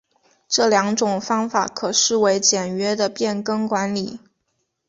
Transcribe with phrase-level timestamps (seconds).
[0.47, 4.19] 这两种方法可视为简约的变更管理。